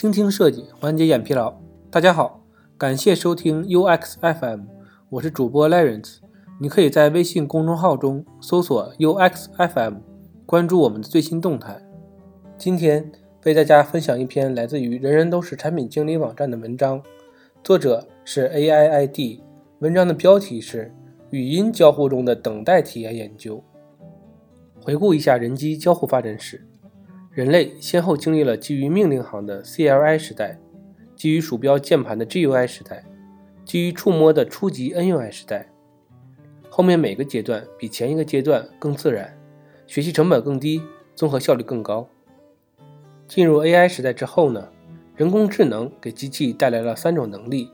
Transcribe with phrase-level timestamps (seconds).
[0.00, 1.54] 倾听设计，缓解眼疲劳。
[1.90, 2.42] 大家好，
[2.78, 4.62] 感谢收听 UX FM，
[5.10, 6.20] 我是主播 Lawrence。
[6.58, 9.96] 你可以在微信公众号中搜索 UX FM，
[10.46, 11.82] 关注我们的最新动态。
[12.56, 13.12] 今天
[13.44, 17.02] 为大家分享一篇来自于人人都是产品经理网站的文章，
[17.62, 19.42] 作者是 AIID。
[19.80, 20.94] 文章的标题是
[21.28, 23.62] “语音交互中的等待体验研究”。
[24.80, 26.66] 回顾一下人机交互发展史。
[27.40, 30.58] 人类先后经历了基于命令行的 CLI 时代，
[31.16, 33.02] 基于鼠标键盘的 GUI 时代，
[33.64, 35.66] 基于触摸的初级 NUI 时代。
[36.68, 39.34] 后面每个阶段比前一个阶段更自然，
[39.86, 40.82] 学习成本更低，
[41.16, 42.06] 综合效率更高。
[43.26, 44.68] 进入 AI 时代之后呢，
[45.16, 47.70] 人工智能给机器带来了三种能力：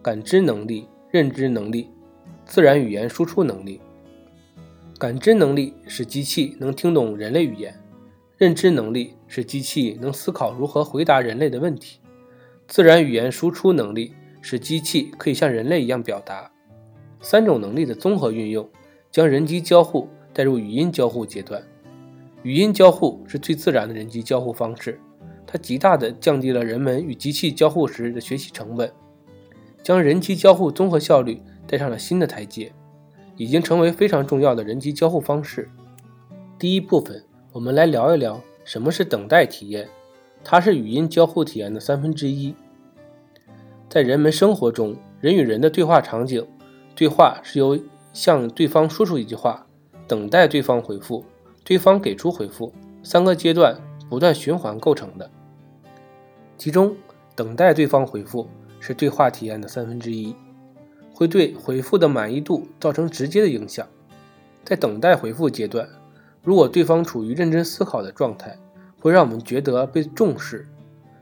[0.00, 1.90] 感知能力、认知能力、
[2.46, 3.80] 自然语言输出能力。
[5.00, 7.74] 感知能力使机器能听懂人类语言。
[8.40, 12.00] 认知能力使机器能思考如何回答人类的问题，
[12.66, 16.50] 自然语言输出能力使机器可以像人类一样表达。
[17.20, 18.66] 三种能力的综合运用，
[19.10, 21.62] 将人机交互带入语音交互阶段。
[22.42, 24.98] 语音交互是最自然的人机交互方式，
[25.46, 28.90] 它极大地降低了人们与机器交互时的学习成本，
[29.82, 32.72] 将人机交互综合效率带上了新的台阶，
[33.36, 35.68] 已经成为非常重要的人机交互方式。
[36.58, 37.22] 第一部分。
[37.52, 39.88] 我们来聊一聊什么是等待体验，
[40.44, 42.54] 它是语音交互体验的三分之一。
[43.88, 46.46] 在人们生活中，人与人的对话场景，
[46.94, 47.76] 对话是由
[48.12, 49.66] 向对方说出一句话，
[50.06, 51.24] 等待对方回复，
[51.64, 53.76] 对方给出回复三个阶段
[54.08, 55.28] 不断循环构成的。
[56.56, 56.96] 其中，
[57.34, 58.48] 等待对方回复
[58.78, 60.36] 是对话体验的三分之一，
[61.12, 63.84] 会对回复的满意度造成直接的影响。
[64.64, 65.88] 在等待回复阶段。
[66.42, 68.56] 如果对方处于认真思考的状态，
[69.00, 70.66] 会让我们觉得被重视。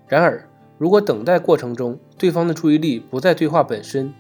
[0.07, 4.15] 然而，如果等待过程中对方的注意力不在对话本身，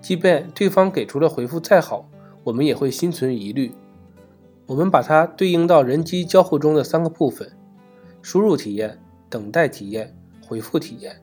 [0.00, 2.08] 即便对方给出了回复再好，
[2.44, 3.72] 我们也会心存疑虑。
[4.66, 7.52] 我们把它对应到人机交互中的三个部分：
[8.22, 8.98] 输入体验、
[9.28, 10.16] 等待体验、
[10.46, 11.16] 回复体验。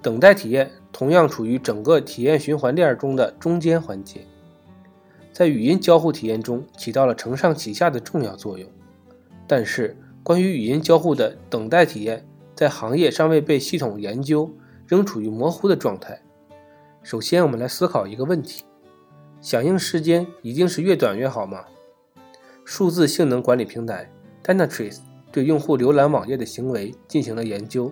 [0.00, 4.26] 等待体验同样处于整个体验循环链中的中间环节。
[5.32, 8.68] 在语音交互体验中起到了承上启下的重要作用，
[9.46, 14.50] 但是关于语音交互的等待体验，在行业尚未被系统研究，
[14.86, 16.20] 仍处于模糊的状态。
[17.02, 18.62] 首先，我们来思考一个问题：
[19.40, 21.64] 响应时间一定是越短越好吗？
[22.64, 24.08] 数字性能管理平台
[24.44, 24.98] Dynatrace
[25.32, 27.90] 对用户浏览网页的行为进行了研究，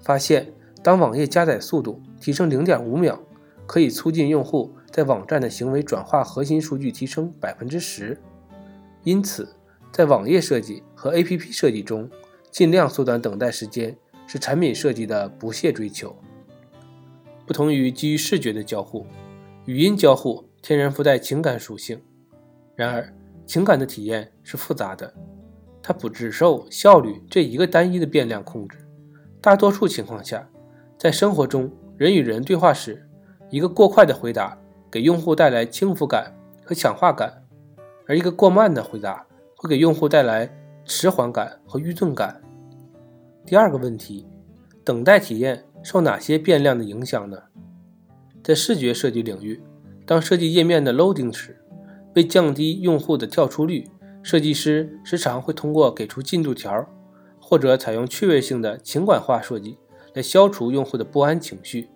[0.00, 0.52] 发现
[0.82, 3.18] 当网页加载速度提升0.5秒，
[3.66, 4.74] 可以促进用户。
[4.90, 8.18] 在网站的行为转化核心数据提升百分之十，
[9.04, 9.48] 因此，
[9.92, 12.10] 在网页设计和 APP 设计中，
[12.50, 13.96] 尽量缩短等待时间
[14.26, 16.16] 是产品设计的不懈追求。
[17.46, 19.06] 不同于基于视觉的交互，
[19.66, 22.00] 语音交互天然附带情感属性。
[22.74, 23.14] 然而，
[23.46, 25.12] 情感的体验是复杂的，
[25.82, 28.78] 它不只受效率这一个单一的变量控制。
[29.40, 30.48] 大多数情况下，
[30.98, 33.08] 在生活中，人与人对话时，
[33.50, 34.58] 一个过快的回答。
[34.90, 36.34] 给用户带来轻浮感
[36.64, 37.42] 和强化感，
[38.06, 39.26] 而一个过慢的回答
[39.56, 40.50] 会给用户带来
[40.84, 42.40] 迟缓感和愚钝感。
[43.44, 44.26] 第二个问题，
[44.84, 47.38] 等待体验受哪些变量的影响呢？
[48.42, 49.60] 在视觉设计领域，
[50.06, 51.58] 当设计页面的 loading 时，
[52.14, 53.90] 为降低用户的跳出率，
[54.22, 56.88] 设计师时常会通过给出进度条，
[57.38, 59.78] 或者采用趣味性的情感化设计
[60.14, 61.88] 来消除用户的不安情绪。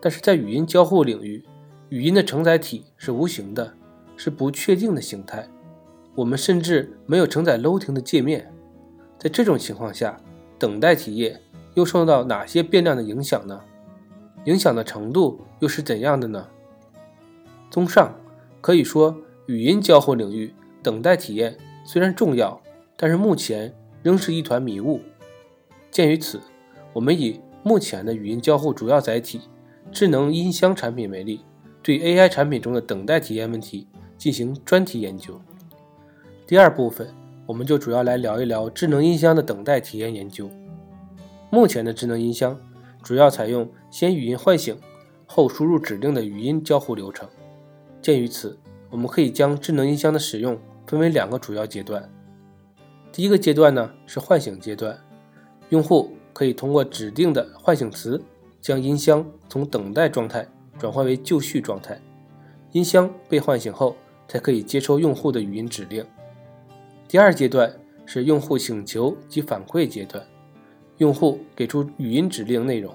[0.00, 1.44] 但是在语音交互领域，
[1.90, 3.74] 语音的承载体是无形的，
[4.16, 5.48] 是不确定的形态。
[6.14, 8.52] 我们甚至没有承载 loading 的界面。
[9.18, 10.16] 在这种情况下，
[10.56, 11.40] 等待体验
[11.74, 13.60] 又受到哪些变量的影响呢？
[14.44, 16.46] 影响的程度又是怎样的呢？
[17.72, 18.14] 综上，
[18.60, 22.62] 可以说，语音交互领域等待体验虽然重要，
[22.96, 23.74] 但是目前
[24.04, 25.00] 仍是一团迷雾。
[25.90, 26.40] 鉴于此，
[26.92, 29.40] 我们以目前的语音交互主要载体
[29.90, 31.40] 智能音箱产品为例。
[31.82, 33.86] 对 AI 产品中的等待体验问题
[34.18, 35.40] 进行专题研究。
[36.46, 37.08] 第二部分，
[37.46, 40.50] 我们就主要来聊一聊智能音箱的等待体验研究。
[41.50, 42.58] 目前的智能音箱
[43.02, 44.78] 主要采用先语音唤醒
[45.26, 47.28] 后输入指令的语音交互流程。
[48.02, 48.58] 鉴于此，
[48.90, 52.08] 我们可以将智能音箱的使用分为两个主要阶段。
[53.12, 54.98] 第一个阶段呢是唤醒阶段，
[55.70, 58.22] 用户可以通过指定的唤醒词
[58.60, 60.46] 将音箱从等待状态。
[60.80, 62.00] 转换为就绪状态，
[62.72, 63.94] 音箱被唤醒后
[64.26, 66.02] 才可以接收用户的语音指令。
[67.06, 67.70] 第二阶段
[68.06, 70.24] 是用户请求及反馈阶段，
[70.96, 72.94] 用户给出语音指令内容，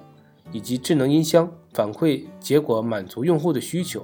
[0.52, 4.04] 以及智能音箱反馈结果满足用户的需求。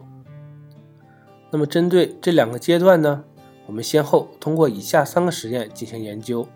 [1.49, 3.23] 那么针对这两个阶段呢，
[3.65, 6.47] 我们先后通过以下三个实验进行研究。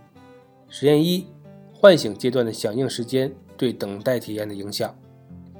[0.69, 1.25] 实验一：
[1.74, 4.95] 唤醒阶段的响应时间对等待体验的影响。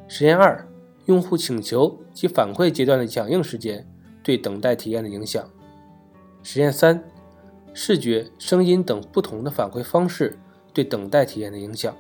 [0.08, 0.68] 实验二：
[1.06, 3.88] 用户请求及反馈阶段的响应时间
[4.24, 5.50] 对等待体验的影响。
[6.44, 7.04] 实验三：
[7.74, 10.38] 视觉、声音等不同的反馈方式
[10.74, 11.96] 对等待体验的影响。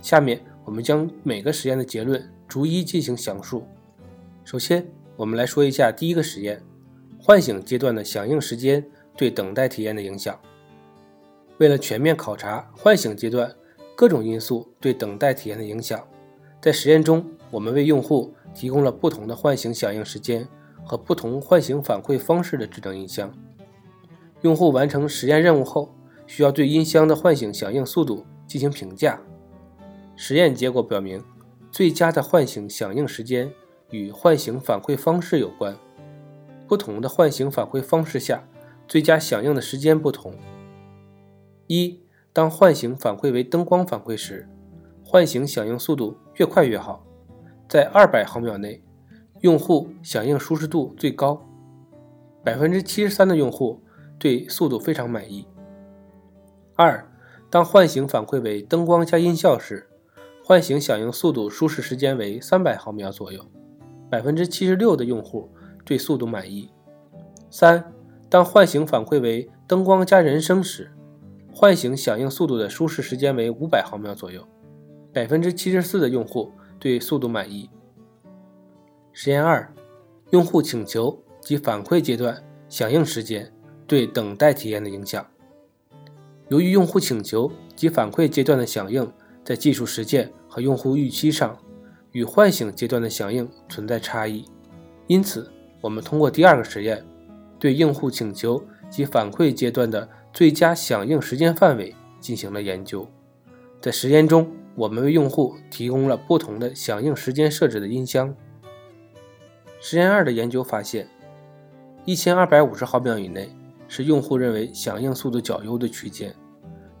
[0.00, 3.64] 下面我们将每个实验的结论逐一进行详述。
[4.44, 4.86] 首先，
[5.16, 6.62] 我们来说一下第一个实验：
[7.20, 8.84] 唤醒阶段的响应时间
[9.16, 10.38] 对等待体验的影响。
[11.58, 13.54] 为了全面考察唤醒阶段
[13.94, 16.02] 各种因素对等待体验的影响，
[16.60, 20.46] 在实验中，我们为用户提供了不同的唤醒响应时间
[20.84, 23.32] 和不同唤醒反馈方式的智能音箱。
[24.42, 25.94] 用户完成实验任务后，
[26.26, 29.20] 需要对音箱的唤醒响应速度进行评价。
[30.16, 31.22] 实验结果表明，
[31.70, 33.52] 最佳的唤醒响应时间
[33.90, 35.76] 与唤醒反馈方式有关。
[36.66, 38.44] 不同的唤醒反馈方式下，
[38.86, 40.34] 最佳响应的时间不同。
[41.66, 42.00] 一，
[42.32, 44.48] 当唤醒反馈为灯光反馈时，
[45.04, 47.04] 唤醒响应速度越快越好，
[47.70, 48.82] 在二百毫秒内，
[49.42, 51.40] 用户响应舒适度最高，
[52.42, 53.80] 百分之七十三的用户
[54.18, 55.46] 对速度非常满意。
[56.74, 57.08] 二，
[57.48, 59.88] 当唤醒反馈为灯光加音效时，
[60.44, 63.40] 唤醒响应速度舒适时间为三百毫秒左右，
[64.10, 65.48] 百分之七十六的用户
[65.84, 66.68] 对速度满意。
[67.52, 67.92] 三，
[68.28, 70.90] 当唤醒反馈为灯光加人声时，
[71.54, 74.44] 唤醒响应速度的舒适时间为五百毫秒左右，
[75.12, 77.70] 百分之七十四的用户对速度满意。
[79.12, 79.72] 实验二，
[80.30, 83.52] 用户请求及反馈阶段响应时间
[83.86, 85.24] 对等待体验的影响。
[86.48, 89.12] 由于用户请求及反馈阶段的响应
[89.44, 91.56] 在技术实践和用户预期上
[92.12, 94.44] 与唤醒阶段的响应存在差异，
[95.06, 95.48] 因此
[95.80, 97.04] 我们通过第二个实验，
[97.58, 103.06] 对用户请求及反馈阶段的最佳响应时间范围进行了研究，
[103.80, 104.50] 在实验中，
[104.80, 108.34] 我们为用户提供了不同的响应时间设置的音箱。
[109.78, 111.06] 实验二的研究发现，
[112.06, 113.54] 一千二百五十毫秒以内
[113.88, 116.34] 是用户认为响应速度较优的区间，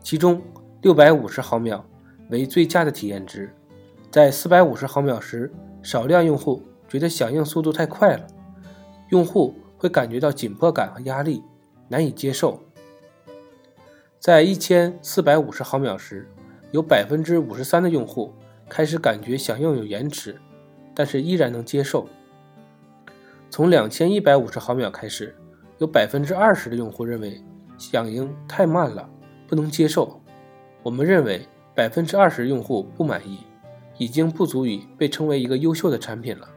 [0.02, 0.42] 其中
[0.82, 1.82] 六百五十毫秒
[2.28, 3.50] 为最佳的体验值。
[4.10, 5.50] 在四百五十毫秒时，
[5.82, 8.26] 少量用户觉得响应速度太快了，
[9.08, 11.42] 用户会感觉到紧迫感和压力，
[11.88, 12.60] 难以接受。
[14.18, 16.28] 在一千四百五十毫秒时，
[16.72, 18.32] 有百分之五十三的用户
[18.68, 20.40] 开始感觉响应有延迟，
[20.94, 22.08] 但是依然能接受。
[23.50, 25.34] 从两千一百五十毫秒开始，
[25.78, 27.42] 有百分之二十的用户认为
[27.76, 29.08] 响应太慢了，
[29.48, 30.20] 不能接受。
[30.82, 33.38] 我们认为百分之二十用户不满意，
[33.98, 36.48] 已经不足以被称为一个优秀的产品了。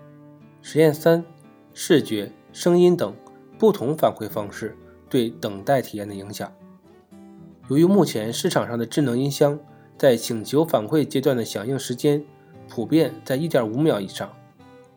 [0.62, 1.26] 实验三：
[1.74, 3.16] 视觉、声音等
[3.58, 4.78] 不同反馈方式
[5.10, 6.52] 对等待体验的影响。
[7.70, 9.60] 由于目前市场上的智能音箱
[10.04, 12.22] 在请求反馈阶段的响应时间
[12.68, 14.30] 普遍在1.5秒以上，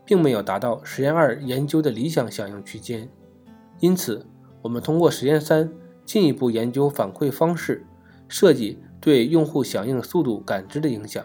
[0.05, 3.09] 并没有达到实验二研究的理想响应区间，
[3.79, 4.27] 因此，
[4.63, 5.73] 我们通过实验三
[6.05, 7.87] 进一步研究反馈方式
[8.27, 11.25] 设计对用户响应速度感知的影响。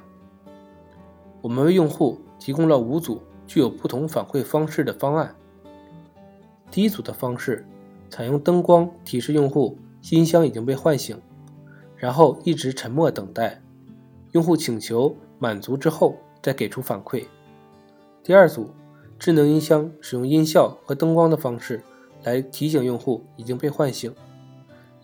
[1.42, 5.34] 我们为用户提供了五组具有不同反馈方式的方案。
[6.70, 7.66] 第一组的方式
[8.12, 9.80] 采用灯光提示用户
[10.12, 11.20] 音箱已经被唤醒。
[11.96, 13.62] 然后一直沉默等待，
[14.32, 17.26] 用户请求满足之后再给出反馈。
[18.24, 18.70] 第二组，
[19.20, 21.82] 智能音箱使用音效和灯光的方式
[22.24, 24.14] 来提醒用户已经被唤醒。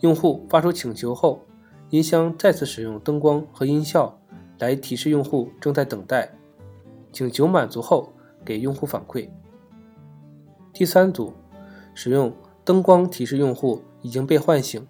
[0.01, 1.41] 用户发出请求后，
[1.89, 4.19] 音箱再次使用灯光和音效
[4.59, 6.31] 来提示用户正在等待。
[7.11, 8.13] 请求满足后
[8.45, 9.27] 给用户反馈。
[10.71, 11.33] 第三组，
[11.95, 12.31] 使用
[12.63, 14.87] 灯光提示用户已经被唤醒，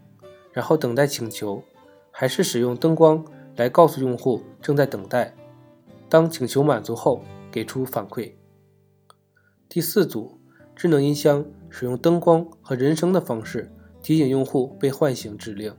[0.51, 1.63] 然后等待请求。
[2.12, 3.24] 还是使用灯光
[3.58, 5.34] 来告诉用户正在等待，
[6.08, 7.22] 当请求满足后
[7.52, 8.32] 给出反馈。
[9.68, 10.40] 第四组，
[10.76, 13.70] 智能音箱使用灯光和人声的方式
[14.02, 15.76] 提醒用户被唤醒指令。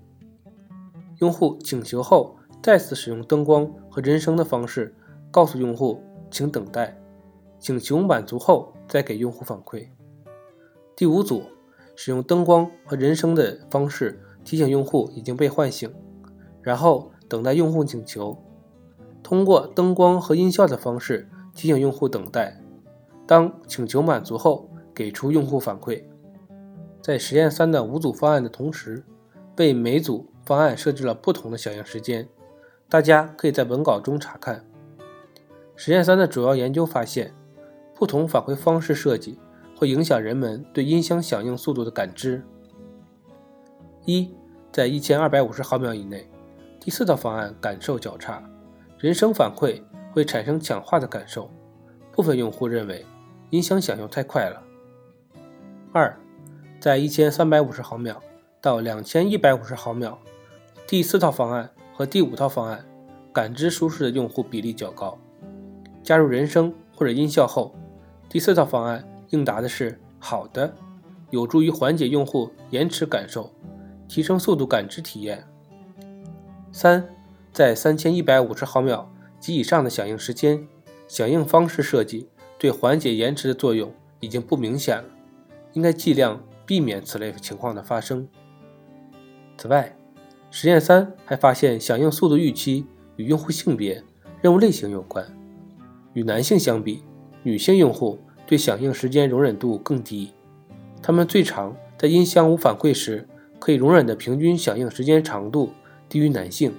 [1.21, 4.95] 用户请求后，再次使用灯光和人声的方式
[5.31, 7.01] 告诉用户请等待，
[7.61, 9.89] 请求满足后再给用户反馈。
[10.97, 11.45] 第五组，
[11.95, 15.93] 使用灯光和人声的方式提醒用户已经被唤醒。
[16.61, 18.37] 然后等待用户请求，
[19.23, 22.61] 通过灯光和音效的方式提醒用户等待。
[23.27, 26.03] 当请求满足后，给出用户反馈。
[27.03, 29.05] 在实验三的五组方案的同时，
[29.57, 32.29] 为每组方案设置了不同的响应时间，
[32.89, 34.65] 大家可以在文稿中查看。
[35.77, 37.35] 实验三的主要研究发现，
[37.95, 39.39] 不同反馈方式设计
[39.77, 42.43] 会影响人们对音箱响应速度的感知。
[44.07, 44.35] 一，
[44.73, 46.29] 在一千二百五十毫秒以内，
[46.89, 48.43] 第四套方案感受较差，
[48.99, 51.51] 人声反馈会产生强化的感受，
[52.13, 53.05] 部分用户认为
[53.51, 54.63] 音箱响应太快了。
[55.93, 56.19] 二，
[56.81, 58.19] 在一千三百五十毫秒
[58.63, 60.19] 到两千一百五十毫秒，
[60.87, 62.83] 第四套方案和第五套方案
[63.35, 65.19] 感知舒适的用户比例较高。
[66.03, 67.75] 加入人声或者音效后，
[68.31, 70.73] 第四套方案应答的是好的，
[71.29, 73.53] 有助于缓解用户延迟感受，
[74.09, 75.47] 提升速度感知体验。
[76.71, 77.09] 三，
[77.53, 79.11] 在三千一百五十毫秒
[79.41, 80.67] 及以上的响应时间，
[81.07, 85.05] 响应方式设计对缓解延迟的作用已经不明显了，
[85.73, 88.29] 应该尽量避免此类情况的发生。
[89.57, 89.97] 此外，
[90.51, 94.03] 实验三还发现响应速度预期与用户性别、
[94.41, 95.27] 任务类型有关。
[96.13, 97.03] 与男性相比，
[97.43, 100.33] 女性用户对响应时间容忍度更低。
[101.03, 103.27] 他们最长在音箱无反馈时
[103.59, 105.73] 可以容忍的平均响应时间长度
[106.09, 106.73] 低于男性，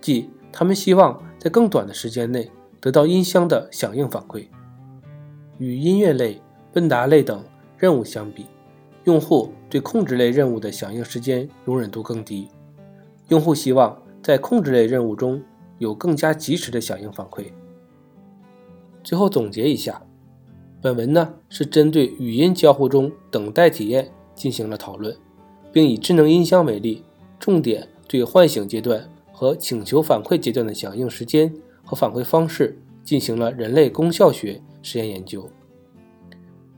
[0.00, 4.46] 即他们希望在更短的时间内得到音箱的响应反馈。
[5.58, 6.40] 与音乐类、
[6.74, 7.44] 问答类等
[7.76, 8.46] 任务相比，
[9.04, 12.48] 用户对控制类任务的响应时间容忍度更低。
[13.28, 15.42] 用户希望在控制类任务中
[15.78, 17.46] 有更加及时的响应反馈。
[19.02, 20.02] 最后总结一下，
[20.80, 25.16] 本文呢是针对语音交互中等待体验进行了讨论，
[25.72, 27.04] 并以智能音箱为例，
[27.38, 35.48] 重点对唤醒阶段和请求反馈阶段的响应时间和反馈方式进行了人类功效学实验研究。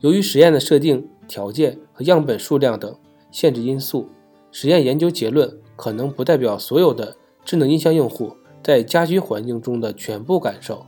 [0.01, 2.95] 由于实验的设定条件和样本数量等
[3.31, 4.07] 限制因素，
[4.51, 10.85] 实验研究结论可能不代表所有的智能音箱用户在家居环境中的全部感受，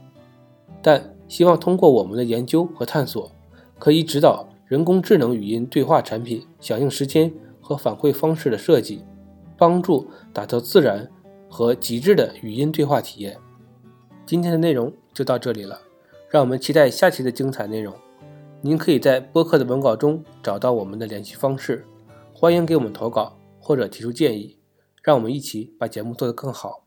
[0.83, 1.11] 但。
[1.27, 3.31] 希望通过我们的研究和探索，
[3.79, 9.01] 可以指导人工智能语音对话产品响应时间和反馈方式的设计，
[9.57, 11.09] 帮助打造自然
[11.49, 13.37] 和极致的语音对话体验。
[14.25, 15.79] 今天的内容就到这里了，
[16.29, 17.93] 让我们期待下期的精彩内容。
[18.61, 21.85] 您可以在播客的文稿中找到我们的联系方式，
[22.33, 24.57] 欢迎给我们投稿或者提出建议，
[25.03, 26.84] 让我们一起把节目做得更好。